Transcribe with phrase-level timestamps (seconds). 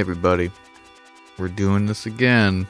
[0.00, 0.50] Everybody.
[1.36, 2.66] We're doing this again.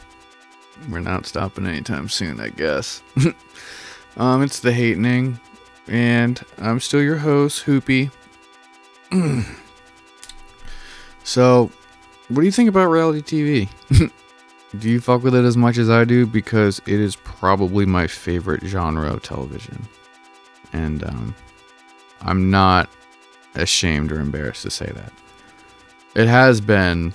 [0.90, 3.04] We're not stopping anytime soon, I guess.
[4.16, 5.38] um, it's the Hatening,
[5.86, 8.10] and I'm still your host, Hoopy.
[11.22, 11.70] so,
[12.30, 14.10] what do you think about reality TV?
[14.80, 16.26] do you fuck with it as much as I do?
[16.26, 19.86] Because it is probably my favorite genre of television.
[20.72, 21.36] And, um,
[22.22, 22.90] I'm not
[23.54, 25.12] ashamed or embarrassed to say that.
[26.14, 27.12] It has been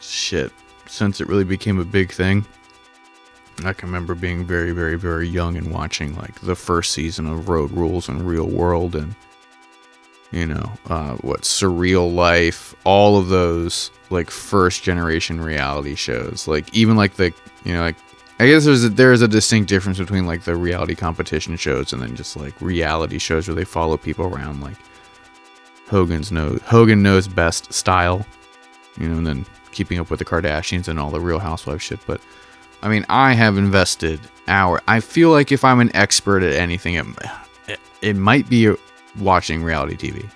[0.00, 0.52] shit
[0.86, 2.46] since it really became a big thing.
[3.64, 7.48] I can remember being very, very, very young and watching like the first season of
[7.48, 9.14] Road Rules and Real World and
[10.32, 16.48] you know, uh, what Surreal Life, all of those like first generation reality shows.
[16.48, 17.32] Like even like the
[17.64, 17.96] you know like
[18.40, 21.92] I guess there's a, there is a distinct difference between like the reality competition shows
[21.92, 24.76] and then just like reality shows where they follow people around like
[25.92, 28.24] Hogan's knows Hogan knows best style,
[28.98, 32.00] you know, and then keeping up with the Kardashians and all the Real Housewives shit.
[32.06, 32.20] But
[32.82, 34.18] I mean, I have invested
[34.48, 34.80] hour.
[34.88, 37.06] I feel like if I'm an expert at anything, it,
[37.68, 38.74] it, it might be
[39.18, 40.28] watching reality TV.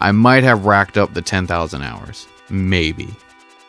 [0.00, 3.14] I might have racked up the 10,000 hours, maybe,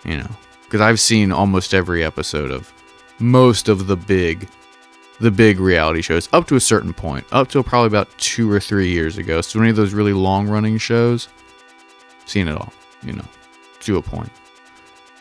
[0.06, 0.30] you know,
[0.64, 2.72] because I've seen almost every episode of
[3.20, 4.48] most of the big
[5.20, 8.60] the big reality shows up to a certain point, up to probably about two or
[8.60, 9.42] three years ago.
[9.42, 11.30] So any of those really long running shows,
[12.26, 12.74] seen it all,
[13.04, 13.26] you know,
[13.82, 14.32] to a point.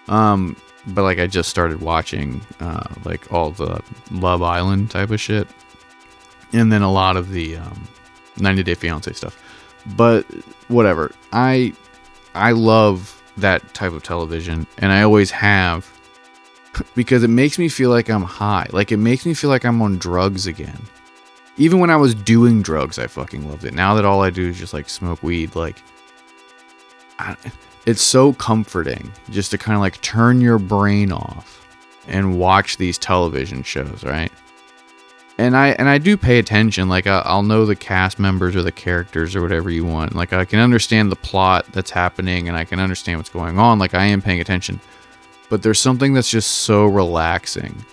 [0.08, 0.56] Um,
[0.88, 5.46] but like I just started watching uh, like all the Love Island type of shit,
[6.52, 7.88] and then a lot of the um,
[8.38, 9.40] 90 Day Fiance stuff.
[9.96, 10.24] But
[10.68, 11.72] whatever, I
[12.34, 15.90] I love that type of television, and I always have
[16.94, 18.66] because it makes me feel like I'm high.
[18.72, 20.80] Like it makes me feel like I'm on drugs again.
[21.58, 23.74] Even when I was doing drugs, I fucking loved it.
[23.74, 25.82] Now that all I do is just like smoke weed, like
[27.86, 31.66] it's so comforting just to kind of like turn your brain off
[32.08, 34.32] and watch these television shows, right?
[35.38, 36.88] And I and I do pay attention.
[36.88, 40.14] Like I, I'll know the cast members or the characters or whatever you want.
[40.14, 43.78] Like I can understand the plot that's happening and I can understand what's going on.
[43.78, 44.80] Like I am paying attention
[45.52, 47.84] but there's something that's just so relaxing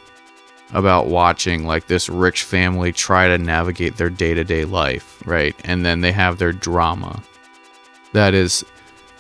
[0.72, 6.00] about watching like this rich family try to navigate their day-to-day life right and then
[6.00, 7.22] they have their drama
[8.14, 8.64] that is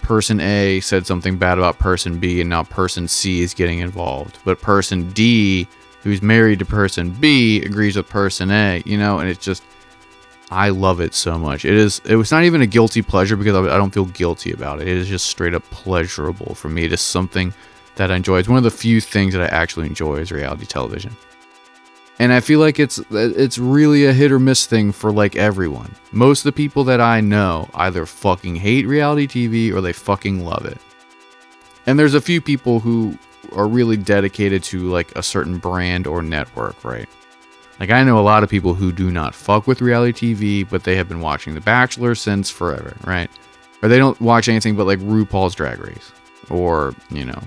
[0.01, 4.37] person a said something bad about person b and now person c is getting involved
[4.45, 5.67] but person d
[6.03, 9.63] who's married to person b agrees with person a you know and it's just
[10.51, 13.55] i love it so much it is it was not even a guilty pleasure because
[13.67, 16.93] i don't feel guilty about it it is just straight up pleasurable for me it
[16.93, 17.53] is something
[17.99, 18.39] that I enjoy.
[18.39, 21.15] It's one of the few things that I actually enjoy is reality television.
[22.19, 25.95] And I feel like it's it's really a hit or miss thing for like everyone.
[26.11, 30.43] Most of the people that I know either fucking hate reality TV or they fucking
[30.43, 30.77] love it.
[31.85, 33.17] And there's a few people who
[33.53, 37.07] are really dedicated to like a certain brand or network, right?
[37.79, 40.83] Like I know a lot of people who do not fuck with reality TV, but
[40.83, 43.31] they have been watching The Bachelor since forever, right?
[43.81, 46.11] Or they don't watch anything but like RuPaul's Drag Race
[46.49, 47.41] or, you know,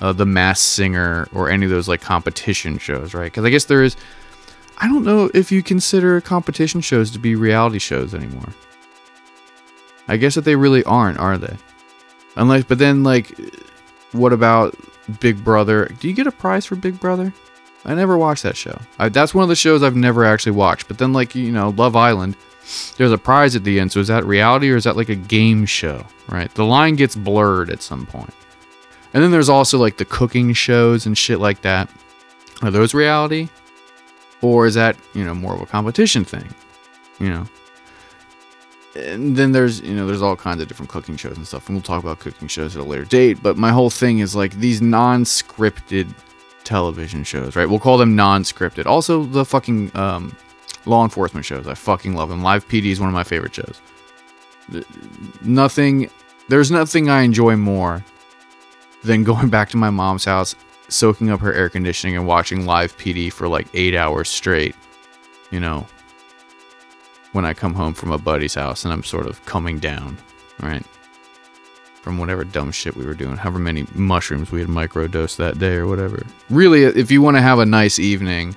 [0.00, 3.24] uh, the Masked Singer or any of those like competition shows, right?
[3.24, 3.96] Because I guess there is.
[4.78, 8.48] I don't know if you consider competition shows to be reality shows anymore.
[10.08, 11.56] I guess that they really aren't, are they?
[12.36, 13.38] Unless, but then like,
[14.12, 14.76] what about
[15.20, 15.86] Big Brother?
[16.00, 17.32] Do you get a prize for Big Brother?
[17.84, 18.78] I never watched that show.
[18.98, 20.88] I, that's one of the shows I've never actually watched.
[20.88, 22.36] But then, like you know, Love Island,
[22.96, 23.92] there's a prize at the end.
[23.92, 26.04] So is that reality or is that like a game show?
[26.28, 26.52] Right?
[26.54, 28.32] The line gets blurred at some point.
[29.14, 31.88] And then there's also like the cooking shows and shit like that.
[32.62, 33.48] Are those reality?
[34.42, 36.52] Or is that, you know, more of a competition thing?
[37.20, 37.46] You know?
[38.96, 41.68] And then there's, you know, there's all kinds of different cooking shows and stuff.
[41.68, 43.40] And we'll talk about cooking shows at a later date.
[43.40, 46.12] But my whole thing is like these non scripted
[46.64, 47.68] television shows, right?
[47.68, 48.86] We'll call them non scripted.
[48.86, 50.36] Also, the fucking um,
[50.86, 51.68] law enforcement shows.
[51.68, 52.42] I fucking love them.
[52.42, 53.80] Live PD is one of my favorite shows.
[55.42, 56.10] Nothing,
[56.48, 58.04] there's nothing I enjoy more
[59.04, 60.54] then going back to my mom's house,
[60.88, 64.74] soaking up her air conditioning and watching live PD for like eight hours straight.
[65.50, 65.86] You know,
[67.32, 70.18] when I come home from a buddy's house and I'm sort of coming down,
[70.60, 70.84] right?
[72.02, 75.74] From whatever dumb shit we were doing, however many mushrooms we had microdosed that day
[75.76, 76.22] or whatever.
[76.50, 78.56] Really, if you want to have a nice evening,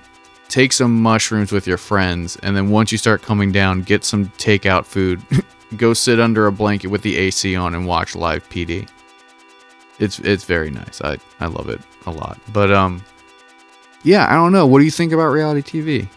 [0.49, 4.27] take some mushrooms with your friends, and then once you start coming down, get some
[4.37, 5.21] takeout food.
[5.77, 8.87] Go sit under a blanket with the AC on and watch live PD
[9.99, 11.01] it's it's very nice.
[11.01, 12.39] I I love it a lot.
[12.53, 13.03] But um,
[14.03, 14.67] yeah, I don't know.
[14.67, 16.07] What do you think about reality TV?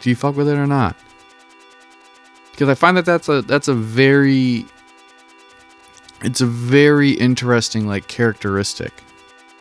[0.00, 0.96] Do you fuck with it or not?
[2.50, 4.66] Because I find that that's a that's a very
[6.22, 8.92] it's a very interesting like characteristic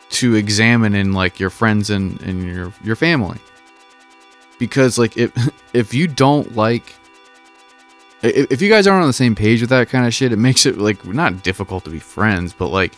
[0.09, 3.39] to examine in like your friends and, and your your family.
[4.59, 5.31] Because like if
[5.73, 6.93] if you don't like
[8.23, 10.65] if, you guys aren't on the same page with that kind of shit, it makes
[10.65, 12.93] it like not difficult to be friends, but like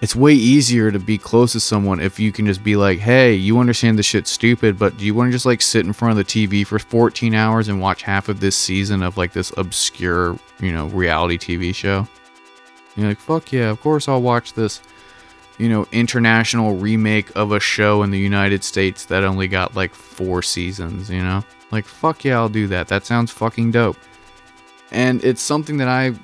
[0.00, 3.34] it's way easier to be close to someone if you can just be like, hey,
[3.34, 6.12] you understand this shit's stupid, but do you want to just like sit in front
[6.12, 9.52] of the TV for 14 hours and watch half of this season of like this
[9.58, 12.08] obscure, you know, reality TV show?
[12.96, 14.80] You're like, fuck yeah, of course I'll watch this,
[15.58, 19.94] you know, international remake of a show in the United States that only got like
[19.94, 21.44] four seasons, you know?
[21.70, 22.88] Like, fuck yeah, I'll do that.
[22.88, 23.96] That sounds fucking dope.
[24.90, 26.14] And it's something that I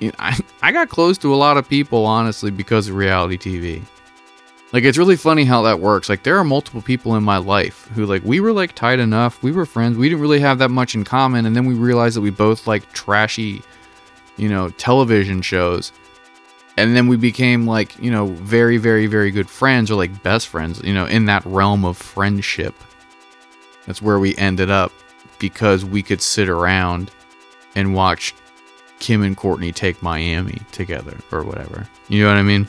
[0.00, 3.38] you know, I, I got close to a lot of people honestly because of reality
[3.38, 3.82] TV.
[4.72, 6.08] Like it's really funny how that works.
[6.08, 9.42] Like there are multiple people in my life who like we were like tight enough,
[9.42, 12.16] we were friends, we didn't really have that much in common, and then we realized
[12.16, 13.62] that we both like trashy,
[14.36, 15.92] you know, television shows.
[16.76, 20.46] And then we became like, you know, very, very, very good friends or like best
[20.46, 22.74] friends, you know, in that realm of friendship.
[23.86, 24.92] That's where we ended up
[25.38, 27.10] because we could sit around
[27.74, 28.34] and watch
[28.98, 31.86] Kim and Kourtney take Miami together or whatever.
[32.08, 32.68] You know what I mean?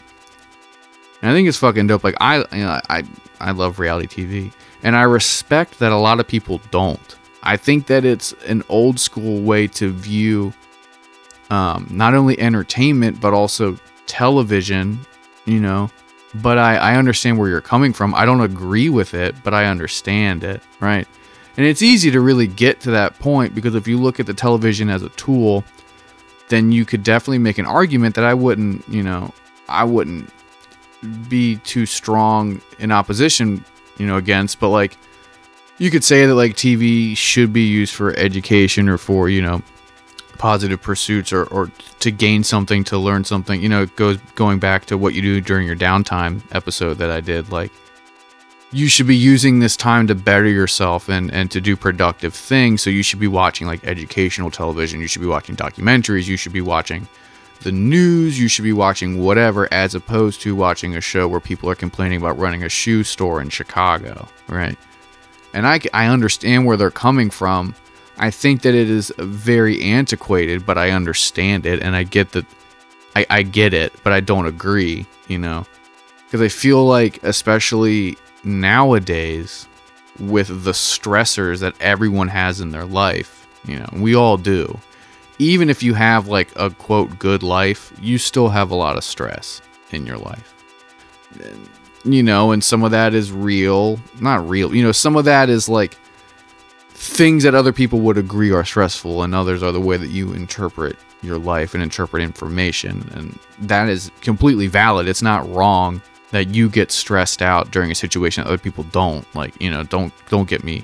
[1.22, 2.04] And I think it's fucking dope.
[2.04, 3.04] Like I, you know, I,
[3.40, 4.54] I love reality TV,
[4.84, 7.16] and I respect that a lot of people don't.
[7.44, 10.54] I think that it's an old school way to view
[11.50, 15.00] um, not only entertainment but also television.
[15.46, 15.90] You know,
[16.36, 18.14] but I, I understand where you're coming from.
[18.14, 21.08] I don't agree with it, but I understand it, right?
[21.58, 24.34] And it's easy to really get to that point because if you look at the
[24.34, 25.64] television as a tool,
[26.50, 29.34] then you could definitely make an argument that I wouldn't, you know,
[29.68, 30.30] I wouldn't
[31.30, 33.64] be too strong in opposition,
[33.98, 34.98] you know, against, but like
[35.78, 39.62] you could say that like TV should be used for education or for, you know,
[40.38, 43.62] positive pursuits or, or to gain something, to learn something.
[43.62, 47.12] You know, it goes going back to what you do during your downtime episode that
[47.12, 47.52] I did.
[47.52, 47.72] Like
[48.72, 52.82] you should be using this time to better yourself and, and to do productive things.
[52.82, 55.02] So you should be watching like educational television.
[55.02, 56.28] You should be watching documentaries.
[56.28, 57.08] You should be watching
[57.62, 58.40] the news.
[58.40, 62.22] You should be watching whatever, as opposed to watching a show where people are complaining
[62.22, 64.78] about running a shoe store in Chicago, right?
[65.54, 67.74] And I, I understand where they're coming from.
[68.20, 72.46] I think that it is very antiquated, but I understand it and I get that
[73.16, 75.66] I, I get it, but I don't agree, you know?
[76.26, 79.68] Because I feel like, especially nowadays
[80.20, 84.78] with the stressors that everyone has in their life, you know, we all do.
[85.38, 89.04] Even if you have like a quote good life, you still have a lot of
[89.04, 90.54] stress in your life.
[92.04, 94.74] You know, and some of that is real, not real.
[94.76, 95.98] You know, some of that is like
[96.90, 100.34] things that other people would agree are stressful and others are the way that you
[100.34, 105.08] interpret your life and interpret information and that is completely valid.
[105.08, 109.26] It's not wrong that you get stressed out during a situation that other people don't.
[109.36, 110.84] Like, you know, don't don't get me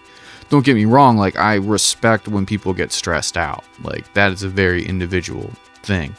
[0.49, 3.63] don't get me wrong, like I respect when people get stressed out.
[3.81, 5.49] Like that is a very individual
[5.83, 6.15] thing.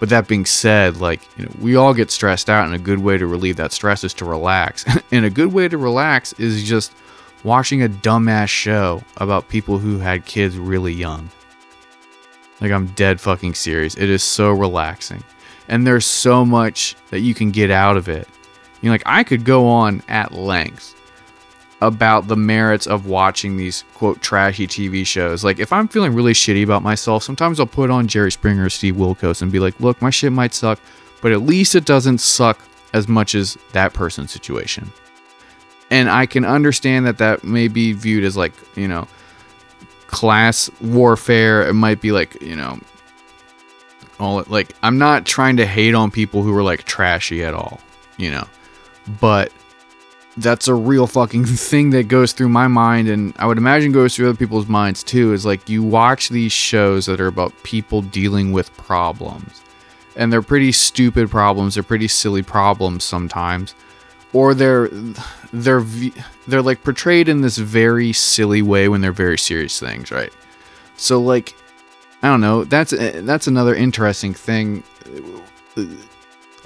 [0.00, 3.00] But that being said, like, you know, we all get stressed out and a good
[3.00, 4.84] way to relieve that stress is to relax.
[5.12, 6.92] and a good way to relax is just
[7.42, 11.28] watching a dumbass show about people who had kids really young.
[12.60, 13.96] Like I'm dead fucking serious.
[13.96, 15.22] It is so relaxing.
[15.66, 18.28] And there's so much that you can get out of it
[18.80, 20.94] you know, like I could go on at length
[21.80, 25.44] about the merits of watching these quote trashy TV shows.
[25.44, 28.70] Like if I'm feeling really shitty about myself, sometimes I'll put on Jerry Springer or
[28.70, 30.80] Steve Wilkos and be like, "Look, my shit might suck,
[31.20, 32.58] but at least it doesn't suck
[32.92, 34.92] as much as that person's situation."
[35.90, 39.08] And I can understand that that may be viewed as like, you know,
[40.06, 41.66] class warfare.
[41.66, 42.78] It might be like, you know,
[44.20, 47.80] all like I'm not trying to hate on people who are like trashy at all,
[48.16, 48.46] you know
[49.20, 49.52] but
[50.36, 54.14] that's a real fucking thing that goes through my mind and I would imagine goes
[54.14, 58.02] through other people's minds too is like you watch these shows that are about people
[58.02, 59.62] dealing with problems
[60.16, 63.74] and they're pretty stupid problems they're pretty silly problems sometimes
[64.32, 64.88] or they're
[65.52, 65.84] they're
[66.46, 70.32] they're like portrayed in this very silly way when they're very serious things right?
[70.96, 71.54] So like
[72.22, 74.82] I don't know that's eh, that's another interesting thing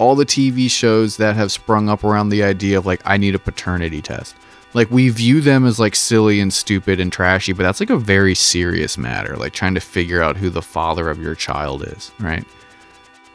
[0.03, 3.35] all the TV shows that have sprung up around the idea of like I need
[3.35, 4.35] a paternity test.
[4.73, 7.97] Like we view them as like silly and stupid and trashy, but that's like a
[7.97, 12.11] very serious matter, like trying to figure out who the father of your child is,
[12.19, 12.43] right?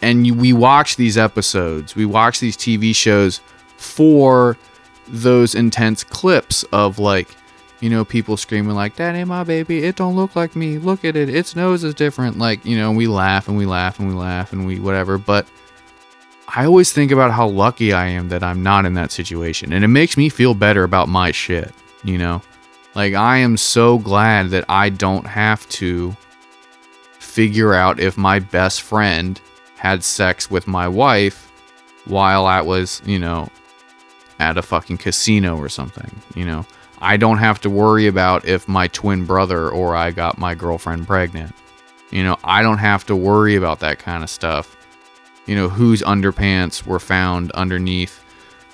[0.02, 3.40] And you, we watch these episodes, we watch these TV shows
[3.78, 4.58] for
[5.06, 7.34] those intense clips of like
[7.80, 11.02] you know people screaming like that ain't my baby it don't look like me look
[11.02, 14.08] at it its nose is different like you know we laugh and we laugh and
[14.08, 15.46] we laugh and we whatever but
[16.54, 19.72] I always think about how lucky I am that I'm not in that situation.
[19.72, 22.40] And it makes me feel better about my shit, you know?
[22.94, 26.16] Like, I am so glad that I don't have to
[27.18, 29.38] figure out if my best friend
[29.76, 31.52] had sex with my wife
[32.06, 33.48] while I was, you know,
[34.40, 36.64] at a fucking casino or something, you know?
[37.00, 41.06] I don't have to worry about if my twin brother or I got my girlfriend
[41.06, 41.54] pregnant.
[42.10, 44.77] You know, I don't have to worry about that kind of stuff
[45.48, 48.22] you know, whose underpants were found underneath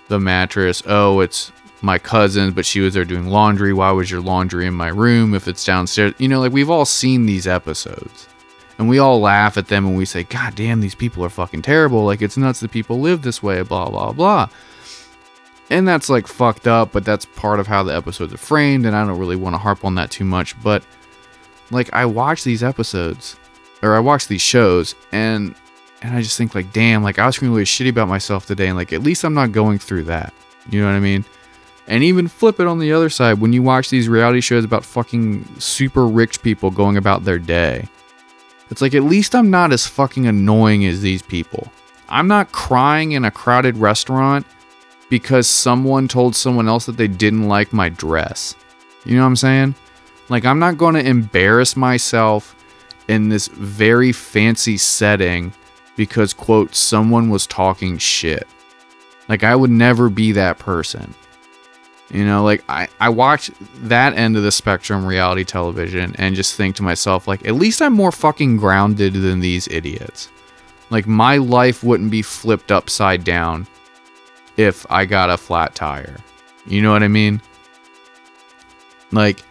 [0.08, 0.82] the mattress.
[0.86, 3.72] Oh, it's my cousin, but she was there doing laundry.
[3.72, 6.14] Why was your laundry in my room if it's downstairs?
[6.18, 8.28] You know, like we've all seen these episodes.
[8.76, 11.62] And we all laugh at them and we say, God damn, these people are fucking
[11.62, 12.04] terrible.
[12.04, 14.48] Like, it's nuts that people live this way, blah, blah, blah.
[15.70, 18.84] And that's like fucked up, but that's part of how the episodes are framed.
[18.84, 20.60] And I don't really want to harp on that too much.
[20.60, 20.82] But
[21.70, 23.36] like, I watch these episodes,
[23.80, 25.54] or I watch these shows, and
[26.04, 28.68] and I just think like, damn, like I was feeling really shitty about myself today,
[28.68, 30.34] and like at least I'm not going through that.
[30.68, 31.24] You know what I mean?
[31.86, 34.84] And even flip it on the other side when you watch these reality shows about
[34.84, 37.88] fucking super rich people going about their day.
[38.70, 41.72] It's like at least I'm not as fucking annoying as these people.
[42.10, 44.46] I'm not crying in a crowded restaurant
[45.08, 48.54] because someone told someone else that they didn't like my dress.
[49.06, 49.74] You know what I'm saying?
[50.28, 52.54] Like I'm not going to embarrass myself
[53.08, 55.54] in this very fancy setting
[55.96, 58.46] because, quote, someone was talking shit.
[59.28, 61.14] Like, I would never be that person.
[62.10, 66.54] You know, like, I, I watch that end of the spectrum reality television and just
[66.54, 70.30] think to myself, like, at least I'm more fucking grounded than these idiots.
[70.90, 73.66] Like, my life wouldn't be flipped upside down
[74.56, 76.18] if I got a flat tire.
[76.66, 77.40] You know what I mean?
[79.10, 79.42] Like,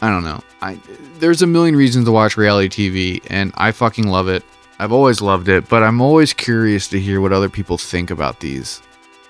[0.00, 0.42] I don't know.
[0.62, 0.78] I
[1.18, 4.44] there's a million reasons to watch reality TV and I fucking love it.
[4.78, 8.40] I've always loved it, but I'm always curious to hear what other people think about
[8.40, 8.82] these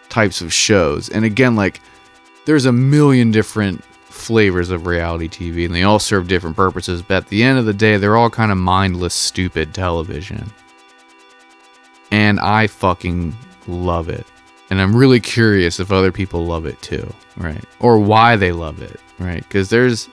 [0.08, 1.08] types of shows.
[1.08, 1.80] And again, like,
[2.46, 7.24] there's a million different flavors of reality TV, and they all serve different purposes, but
[7.24, 10.50] at the end of the day, they're all kind of mindless, stupid television.
[12.10, 13.36] And I fucking
[13.66, 14.26] love it.
[14.70, 17.62] And I'm really curious if other people love it too, right?
[17.78, 19.42] Or why they love it, right?
[19.42, 20.08] Because there's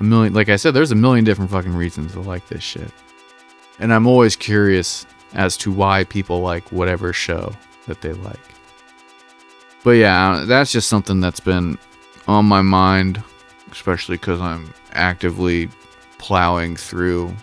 [0.00, 2.90] a million, like I said, there's a million different fucking reasons to like this shit.
[3.82, 7.52] And I'm always curious as to why people like whatever show
[7.86, 8.38] that they like.
[9.82, 11.76] But yeah, that's just something that's been
[12.28, 13.22] on my mind,
[13.72, 15.68] especially because I'm actively
[16.18, 17.34] plowing through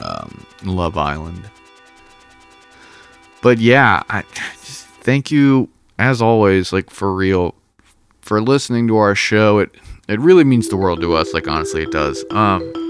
[0.00, 1.48] um, Love Island.
[3.40, 7.54] But yeah, I just thank you as always, like for real,
[8.20, 9.58] for listening to our show.
[9.58, 9.74] It
[10.06, 11.32] it really means the world to us.
[11.32, 12.22] Like honestly, it does.
[12.30, 12.87] Um,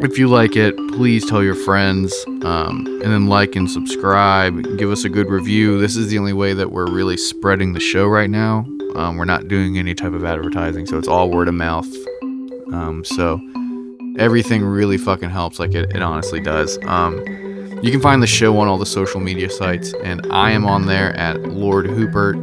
[0.00, 2.14] if you like it, please tell your friends
[2.44, 4.78] um, and then like and subscribe.
[4.78, 5.80] Give us a good review.
[5.80, 8.64] This is the only way that we're really spreading the show right now.
[8.94, 11.88] Um, we're not doing any type of advertising, so it's all word of mouth.
[12.72, 13.40] Um, so
[14.18, 16.78] everything really fucking helps, like it, it honestly does.
[16.84, 17.18] Um,
[17.82, 20.86] you can find the show on all the social media sites, and I am on
[20.86, 22.34] there at Lord Hoopert.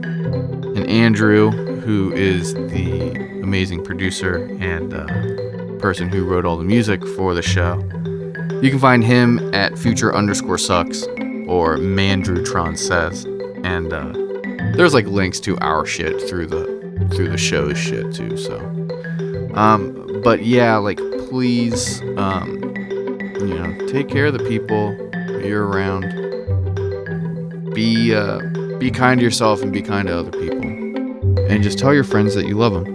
[0.76, 5.45] And Andrew, who is the amazing producer and uh,
[5.76, 7.78] person who wrote all the music for the show.
[8.62, 11.04] You can find him at future underscore sucks
[11.48, 13.26] or Mandrutron says,
[13.64, 14.12] and uh,
[14.76, 16.76] there's like links to our shit through the
[17.14, 18.38] through the show's shit too.
[18.38, 18.58] So,
[19.54, 20.98] um, but yeah, like
[21.30, 22.62] please, um,
[23.40, 24.96] you know, take care of the people
[25.46, 26.04] you're around.
[27.74, 28.40] Be uh,
[28.80, 32.34] be kind to yourself and be kind to other people, and just tell your friends
[32.36, 32.95] that you love them.